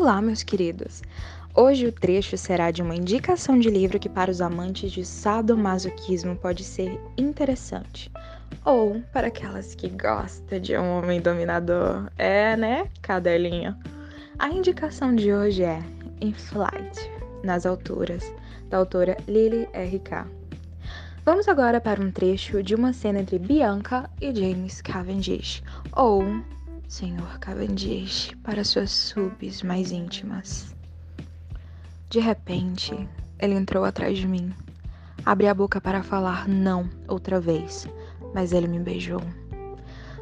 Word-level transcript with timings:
Olá, 0.00 0.22
meus 0.22 0.44
queridos! 0.44 1.02
Hoje 1.52 1.84
o 1.88 1.92
trecho 1.92 2.36
será 2.38 2.70
de 2.70 2.80
uma 2.80 2.94
indicação 2.94 3.58
de 3.58 3.68
livro 3.68 3.98
que, 3.98 4.08
para 4.08 4.30
os 4.30 4.40
amantes 4.40 4.92
de 4.92 5.04
sadomasoquismo, 5.04 6.36
pode 6.36 6.62
ser 6.62 7.00
interessante. 7.16 8.08
Ou 8.64 9.02
para 9.12 9.26
aquelas 9.26 9.74
que 9.74 9.88
gostam 9.88 10.60
de 10.60 10.78
um 10.78 10.98
homem 10.98 11.20
dominador. 11.20 12.08
É, 12.16 12.56
né, 12.56 12.88
cadelinha? 13.02 13.76
A 14.38 14.48
indicação 14.48 15.16
de 15.16 15.32
hoje 15.32 15.64
é 15.64 15.82
In 16.20 16.32
Flight, 16.32 17.10
nas 17.42 17.66
alturas, 17.66 18.22
da 18.70 18.76
autora 18.76 19.16
Lily 19.26 19.68
R.K. 19.72 20.28
Vamos 21.24 21.48
agora 21.48 21.80
para 21.80 22.00
um 22.00 22.12
trecho 22.12 22.62
de 22.62 22.76
uma 22.76 22.92
cena 22.92 23.18
entre 23.18 23.36
Bianca 23.40 24.08
e 24.20 24.32
James 24.32 24.80
Cavendish, 24.80 25.60
ou 25.92 26.22
Senhor 26.88 27.38
Cavendish, 27.38 28.32
para 28.42 28.64
suas 28.64 28.90
subs 28.90 29.62
mais 29.62 29.92
íntimas. 29.92 30.74
De 32.08 32.18
repente, 32.18 33.06
ele 33.38 33.52
entrou 33.52 33.84
atrás 33.84 34.16
de 34.16 34.26
mim. 34.26 34.54
Abri 35.22 35.48
a 35.48 35.52
boca 35.52 35.82
para 35.82 36.02
falar 36.02 36.48
não 36.48 36.88
outra 37.06 37.38
vez, 37.38 37.86
mas 38.34 38.54
ele 38.54 38.66
me 38.66 38.78
beijou. 38.78 39.20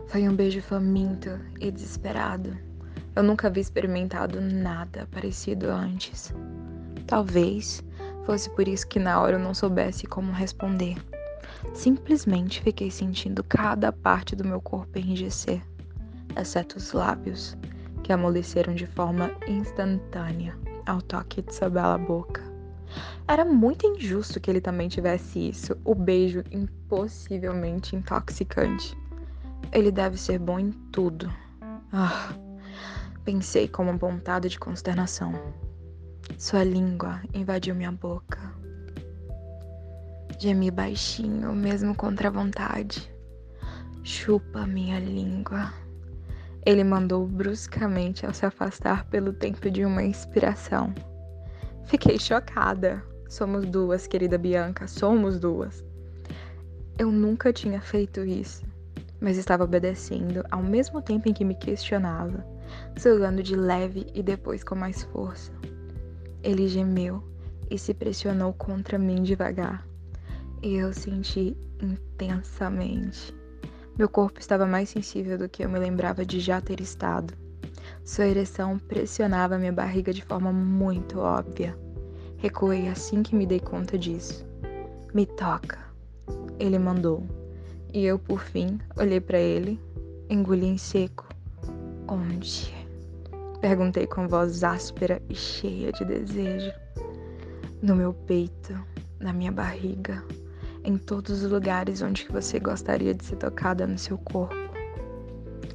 Foi 0.09 0.29
um 0.29 0.35
beijo 0.35 0.61
faminto 0.61 1.39
e 1.61 1.71
desesperado. 1.71 2.59
Eu 3.15 3.23
nunca 3.23 3.47
havia 3.47 3.61
experimentado 3.61 4.41
nada 4.41 5.07
parecido 5.13 5.71
antes. 5.71 6.35
Talvez 7.07 7.81
fosse 8.25 8.51
por 8.51 8.67
isso 8.67 8.89
que 8.89 8.99
na 8.99 9.21
hora 9.21 9.37
eu 9.37 9.41
não 9.41 9.55
soubesse 9.55 10.05
como 10.05 10.33
responder. 10.33 10.97
Simplesmente 11.75 12.61
fiquei 12.61 12.91
sentindo 12.91 13.45
cada 13.45 13.93
parte 13.93 14.35
do 14.35 14.45
meu 14.45 14.61
corpo 14.61 14.99
enrijecer 14.99 15.63
exceto 16.37 16.77
os 16.77 16.93
lábios, 16.93 17.57
que 18.03 18.13
amoleceram 18.13 18.75
de 18.75 18.87
forma 18.87 19.31
instantânea 19.49 20.57
ao 20.87 21.03
toque 21.03 21.43
de 21.43 21.55
sua 21.55 21.69
bela 21.69 21.99
boca. 21.99 22.43
Era 23.29 23.45
muito 23.45 23.87
injusto 23.87 24.39
que 24.39 24.49
ele 24.49 24.61
também 24.61 24.89
tivesse 24.89 25.49
isso, 25.49 25.77
o 25.85 25.95
beijo 25.95 26.45
impossivelmente 26.51 27.97
intoxicante. 27.97 28.97
Ele 29.73 29.91
deve 29.91 30.17
ser 30.17 30.39
bom 30.39 30.61
em 30.61 30.71
tudo. 30.93 31.33
Ah, 31.93 32.33
pensei 33.25 33.67
com 33.67 33.83
uma 33.83 33.99
pontada 33.99 34.49
de 34.49 34.59
consternação. 34.59 35.33
Sua 36.39 36.63
língua 36.63 37.21
invadiu 37.35 37.75
minha 37.75 37.93
boca. 37.93 38.39
Gemi 40.39 40.71
baixinho, 40.71 41.53
mesmo 41.53 41.95
contra 41.95 42.29
a 42.29 42.31
vontade. 42.31 43.11
Chupa 44.05 44.67
minha 44.67 45.01
língua. 45.01 45.73
Ele 46.67 46.83
mandou 46.83 47.25
bruscamente 47.29 48.27
ao 48.27 48.35
se 48.35 48.45
afastar 48.45 49.05
pelo 49.05 49.33
tempo 49.33 49.71
de 49.71 49.85
uma 49.85 50.03
inspiração. 50.03 50.93
Fiquei 51.85 52.19
chocada. 52.19 53.01
Somos 53.29 53.65
duas, 53.65 54.09
querida 54.09 54.37
Bianca, 54.37 54.89
somos 54.89 55.39
duas. 55.39 55.85
Eu 56.99 57.13
nunca 57.13 57.53
tinha 57.53 57.81
feito 57.81 58.25
isso, 58.25 58.65
mas 59.21 59.39
estava 59.39 59.63
obedecendo 59.63 60.45
ao 60.51 60.61
mesmo 60.61 61.01
tempo 61.01 61.29
em 61.29 61.33
que 61.33 61.45
me 61.45 61.55
questionava, 61.55 62.45
sugando 62.97 63.45
de 63.45 63.55
leve 63.55 64.07
e 64.13 64.21
depois 64.21 64.65
com 64.65 64.75
mais 64.75 65.05
força. 65.05 65.53
Ele 66.43 66.67
gemeu 66.67 67.23
e 67.71 67.79
se 67.79 67.95
pressionou 67.95 68.53
contra 68.53 68.99
mim 68.99 69.23
devagar, 69.23 69.87
e 70.63 70.75
eu 70.75 70.93
senti 70.93 71.57
intensamente 71.81 73.33
meu 73.99 74.11
corpo 74.11 74.39
estava 74.39 74.67
mais 74.67 74.91
sensível 74.91 75.39
do 75.39 75.49
que 75.49 75.65
eu 75.65 75.71
me 75.71 75.79
lembrava 75.79 76.25
de 76.25 76.39
já 76.39 76.61
ter 76.61 76.81
estado. 76.81 77.33
Sua 78.05 78.27
ereção 78.27 78.79
pressionava 78.79 79.57
minha 79.57 79.73
barriga 79.73 80.13
de 80.13 80.23
forma 80.23 80.53
muito 80.53 81.19
óbvia. 81.19 81.77
Recuei 82.37 82.89
assim 82.89 83.23
que 83.23 83.35
me 83.35 83.47
dei 83.47 83.59
conta 83.59 83.99
disso. 83.99 84.47
Me 85.15 85.25
toca, 85.25 85.79
ele 86.59 86.79
mandou. 86.79 87.27
E 87.95 88.05
eu, 88.05 88.19
por 88.19 88.41
fim, 88.41 88.79
olhei 88.99 89.21
para 89.21 89.39
ele, 89.39 89.81
engoli 90.29 90.67
em 90.67 90.77
seco. 90.77 91.27
Onde? 92.07 92.75
Perguntei 93.63 94.07
com 94.07 94.29
voz 94.29 94.63
áspera 94.63 95.23
e 95.31 95.35
cheia 95.35 95.91
de 95.91 96.05
desejo. 96.05 96.71
No 97.81 97.97
meu 97.97 98.13
peito, 98.13 98.79
na 99.19 99.33
minha 99.33 99.51
barriga 99.51 100.23
em 100.87 100.97
todos 100.97 101.43
os 101.43 101.51
lugares 101.51 102.01
onde 102.01 102.29
você 102.31 102.61
gostaria 102.61 103.13
de 103.13 103.25
ser 103.25 103.37
tocada 103.37 103.87
no 103.89 103.99
seu 103.99 104.17
corpo. 104.17 104.55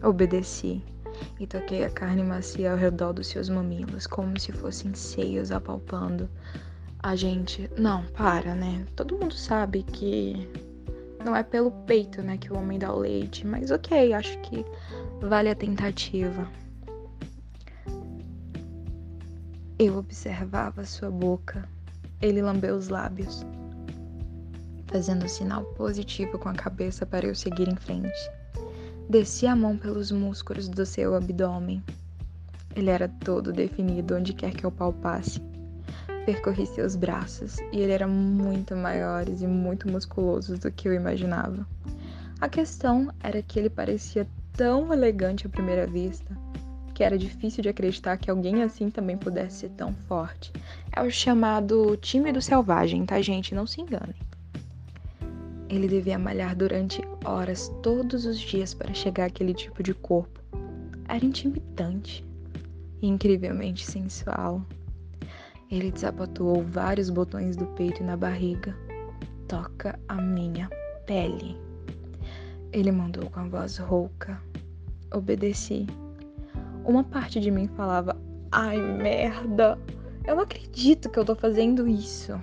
Obedeci 0.02 0.82
e 1.38 1.46
toquei 1.46 1.84
a 1.84 1.90
carne 1.90 2.24
macia 2.24 2.72
ao 2.72 2.78
redor 2.78 3.12
dos 3.12 3.28
seus 3.28 3.50
mamilos, 3.50 4.08
como 4.08 4.40
se 4.40 4.54
fossem 4.54 4.94
seios 4.94 5.52
apalpando. 5.52 6.30
A 7.04 7.14
gente, 7.14 7.70
não, 7.78 8.06
para, 8.14 8.56
né? 8.56 8.86
Todo 8.96 9.18
mundo 9.18 9.34
sabe 9.34 9.84
que 9.84 10.50
não 11.26 11.36
é 11.36 11.44
pelo 11.44 11.72
peito, 11.72 12.22
né, 12.22 12.38
que 12.38 12.52
o 12.52 12.58
homem 12.58 12.80
dá 12.80 12.94
o 12.94 13.00
leite, 13.00 13.46
mas 13.46 13.70
ok, 13.70 14.14
acho 14.14 14.40
que 14.40 14.66
vale 15.20 15.50
a 15.50 15.56
tentativa. 15.56 16.48
Eu 19.78 19.98
observava 19.98 20.86
sua 20.86 21.12
boca. 21.12 21.68
Ele 22.22 22.42
lambeu 22.42 22.76
os 22.76 22.88
lábios 22.88 23.46
fazendo 24.92 25.26
um 25.26 25.30
sinal 25.30 25.64
positivo 25.64 26.38
com 26.38 26.50
a 26.50 26.54
cabeça 26.54 27.06
para 27.06 27.26
eu 27.26 27.34
seguir 27.34 27.68
em 27.68 27.76
frente. 27.76 28.32
Desci 29.10 29.48
a 29.48 29.56
mão 29.56 29.78
pelos 29.78 30.12
músculos 30.12 30.68
do 30.68 30.86
seu 30.86 31.16
abdômen. 31.16 31.82
Ele 32.76 32.90
era 32.90 33.08
todo 33.08 33.54
definido 33.54 34.16
onde 34.16 34.34
quer 34.34 34.52
que 34.52 34.66
eu 34.66 34.72
palpasse. 34.72 35.42
Percorri 36.26 36.66
seus 36.68 36.96
braços 36.96 37.58
e 37.72 37.80
ele 37.80 37.92
era 37.92 38.08
muito 38.08 38.76
maiores 38.76 39.42
e 39.42 39.48
muito 39.48 39.90
musculosos 39.90 40.60
do 40.60 40.72
que 40.72 40.88
eu 40.88 40.94
imaginava. 40.94 41.66
A 42.40 42.48
questão 42.48 43.12
era 43.22 43.42
que 43.42 43.58
ele 43.58 43.70
parecia 43.70 44.28
tão 44.54 44.94
elegante 44.94 45.48
à 45.48 45.50
primeira 45.50 45.88
vista 45.88 46.36
que 47.02 47.06
era 47.06 47.18
difícil 47.18 47.64
de 47.64 47.70
acreditar 47.70 48.16
que 48.16 48.30
alguém 48.30 48.62
assim 48.62 48.92
também 48.92 49.18
pudesse 49.18 49.62
ser 49.62 49.70
tão 49.70 49.92
forte. 50.08 50.54
É 50.96 51.02
o 51.02 51.10
chamado 51.10 51.98
tímido 51.98 52.40
selvagem, 52.40 53.06
tá, 53.08 53.20
gente? 53.20 53.56
Não 53.56 53.66
se 53.66 53.82
enganem. 53.82 54.16
Ele 55.72 55.88
devia 55.88 56.20
malhar 56.20 56.54
durante 56.54 57.02
horas 57.24 57.74
todos 57.82 58.26
os 58.26 58.38
dias 58.38 58.74
para 58.74 58.94
chegar 58.94 59.28
àquele 59.28 59.54
tipo 59.54 59.82
de 59.82 59.94
corpo. 59.94 60.42
Era 61.08 61.26
intimidante 61.26 62.26
e 63.02 63.08
incrivelmente 63.08 63.86
sensual. 63.86 64.62
Ele 65.72 65.90
desabotoou 65.90 66.62
vários 66.62 67.10
botões 67.10 67.56
do 67.56 67.66
peito 67.68 68.04
e 68.04 68.06
na 68.06 68.18
barriga. 68.18 68.76
Toca 69.48 69.98
a 70.10 70.16
minha 70.16 70.70
pele. 71.06 71.58
Ele 72.74 72.92
mandou 72.92 73.30
com 73.30 73.40
a 73.40 73.48
voz 73.48 73.78
rouca. 73.78 74.42
Obedeci. 75.14 75.88
Uma 76.84 77.06
parte 77.06 77.40
de 77.40 77.50
mim 77.50 77.70
falava: 77.70 78.18
Ai, 78.52 78.78
merda! 78.78 79.80
Eu 80.28 80.36
não 80.36 80.44
acredito 80.44 81.10
que 81.10 81.18
eu 81.18 81.24
tô 81.24 81.34
fazendo 81.34 81.88
isso. 81.88 82.34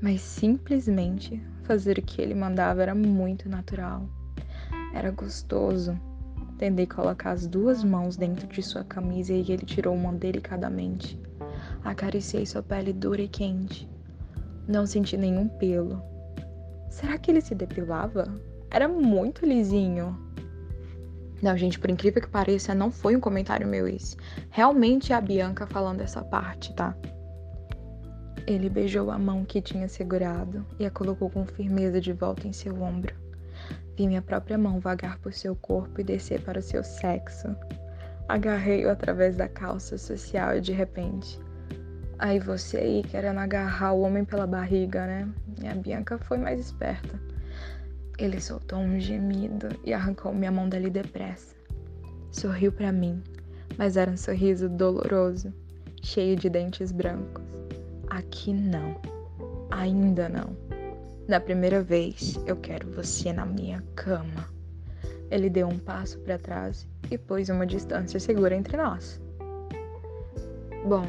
Mas 0.00 0.20
simplesmente 0.22 1.42
fazer 1.64 1.98
o 1.98 2.02
que 2.02 2.22
ele 2.22 2.34
mandava 2.34 2.82
era 2.82 2.94
muito 2.94 3.48
natural. 3.48 4.08
Era 4.94 5.10
gostoso. 5.10 5.98
Tentei 6.58 6.86
colocar 6.86 7.32
as 7.32 7.46
duas 7.46 7.84
mãos 7.84 8.16
dentro 8.16 8.46
de 8.48 8.62
sua 8.62 8.84
camisa 8.84 9.32
e 9.32 9.40
ele 9.40 9.64
tirou 9.64 9.94
uma 9.94 10.12
delicadamente. 10.12 11.20
Acariciei 11.84 12.44
sua 12.44 12.62
pele 12.62 12.92
dura 12.92 13.22
e 13.22 13.28
quente. 13.28 13.88
Não 14.66 14.86
senti 14.86 15.16
nenhum 15.16 15.48
pelo. 15.48 16.02
Será 16.88 17.16
que 17.18 17.30
ele 17.30 17.40
se 17.40 17.54
depilava? 17.54 18.24
Era 18.70 18.88
muito 18.88 19.46
lisinho. 19.46 20.18
Não, 21.42 21.56
gente, 21.56 21.78
por 21.78 21.88
incrível 21.88 22.20
que 22.20 22.28
pareça, 22.28 22.74
não 22.74 22.90
foi 22.90 23.16
um 23.16 23.20
comentário 23.20 23.66
meu 23.66 23.88
esse. 23.88 24.16
Realmente 24.50 25.12
é 25.12 25.16
a 25.16 25.20
Bianca 25.20 25.66
falando 25.66 26.02
essa 26.02 26.22
parte, 26.22 26.74
tá? 26.74 26.94
Ele 28.46 28.68
beijou 28.68 29.10
a 29.10 29.18
mão 29.18 29.44
que 29.44 29.60
tinha 29.60 29.88
segurado 29.88 30.64
e 30.78 30.86
a 30.86 30.90
colocou 30.90 31.30
com 31.30 31.44
firmeza 31.44 32.00
de 32.00 32.12
volta 32.12 32.48
em 32.48 32.52
seu 32.52 32.80
ombro. 32.82 33.14
Vi 33.96 34.06
minha 34.06 34.22
própria 34.22 34.56
mão 34.56 34.80
vagar 34.80 35.18
por 35.18 35.32
seu 35.32 35.54
corpo 35.54 36.00
e 36.00 36.04
descer 36.04 36.40
para 36.42 36.58
o 36.58 36.62
seu 36.62 36.82
sexo. 36.82 37.54
Agarrei-o 38.28 38.90
através 38.90 39.36
da 39.36 39.48
calça 39.48 39.98
social 39.98 40.56
e 40.56 40.60
de 40.60 40.72
repente. 40.72 41.38
Aí 42.18 42.38
você 42.38 42.78
aí 42.78 43.02
querendo 43.02 43.38
agarrar 43.38 43.92
o 43.92 44.02
homem 44.02 44.24
pela 44.24 44.46
barriga, 44.46 45.06
né? 45.06 45.28
E 45.62 45.66
a 45.66 45.74
Bianca 45.74 46.18
foi 46.18 46.38
mais 46.38 46.60
esperta. 46.60 47.20
Ele 48.18 48.40
soltou 48.40 48.78
um 48.78 49.00
gemido 49.00 49.68
e 49.84 49.92
arrancou 49.92 50.32
minha 50.32 50.52
mão 50.52 50.68
dali 50.68 50.90
depressa. 50.90 51.54
Sorriu 52.30 52.70
para 52.70 52.92
mim, 52.92 53.22
mas 53.78 53.96
era 53.96 54.10
um 54.10 54.16
sorriso 54.16 54.68
doloroso, 54.68 55.52
cheio 56.02 56.36
de 56.36 56.50
dentes 56.50 56.92
brancos. 56.92 57.42
Aqui 58.10 58.52
não. 58.52 58.96
Ainda 59.70 60.28
não. 60.28 60.56
Da 61.28 61.40
primeira 61.40 61.80
vez, 61.80 62.38
eu 62.44 62.56
quero 62.56 62.90
você 62.90 63.32
na 63.32 63.46
minha 63.46 63.82
cama. 63.94 64.48
Ele 65.30 65.48
deu 65.48 65.68
um 65.68 65.78
passo 65.78 66.18
para 66.18 66.36
trás 66.36 66.88
e 67.08 67.16
pôs 67.16 67.48
uma 67.48 67.64
distância 67.64 68.18
segura 68.18 68.56
entre 68.56 68.76
nós. 68.76 69.20
Bom, 70.84 71.06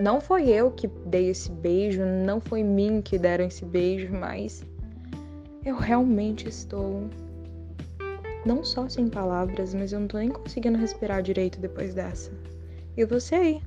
não 0.00 0.20
foi 0.20 0.48
eu 0.48 0.70
que 0.70 0.88
dei 1.06 1.28
esse 1.28 1.50
beijo, 1.50 2.02
não 2.02 2.40
foi 2.40 2.62
mim 2.62 3.02
que 3.02 3.18
deram 3.18 3.44
esse 3.44 3.64
beijo, 3.64 4.10
mas 4.10 4.64
eu 5.64 5.76
realmente 5.76 6.48
estou 6.48 7.10
não 8.46 8.64
só 8.64 8.88
sem 8.88 9.08
palavras, 9.08 9.74
mas 9.74 9.92
eu 9.92 10.00
não 10.00 10.08
tô 10.08 10.18
nem 10.18 10.30
conseguindo 10.30 10.78
respirar 10.78 11.22
direito 11.22 11.60
depois 11.60 11.94
dessa. 11.94 12.32
E 12.96 13.04
você 13.04 13.34
aí, 13.34 13.62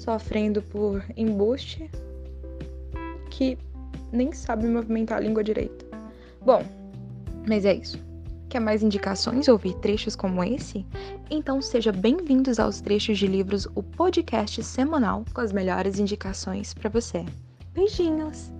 sofrendo 0.00 0.62
por 0.62 1.04
embuste 1.16 1.90
que 3.30 3.58
nem 4.10 4.32
sabe 4.32 4.66
movimentar 4.66 5.18
a 5.18 5.20
língua 5.20 5.44
direito. 5.44 5.86
Bom, 6.40 6.64
mas 7.46 7.64
é 7.64 7.74
isso. 7.74 7.98
Quer 8.48 8.60
mais 8.60 8.82
indicações 8.82 9.46
ou 9.46 9.52
ouvir 9.52 9.74
trechos 9.74 10.16
como 10.16 10.42
esse? 10.42 10.84
Então 11.30 11.62
seja 11.62 11.92
bem-vindos 11.92 12.58
aos 12.58 12.80
trechos 12.80 13.18
de 13.18 13.26
livros, 13.26 13.68
o 13.74 13.82
podcast 13.82 14.62
semanal 14.64 15.24
com 15.32 15.40
as 15.40 15.52
melhores 15.52 15.98
indicações 15.98 16.74
para 16.74 16.90
você. 16.90 17.24
Beijinhos! 17.72 18.50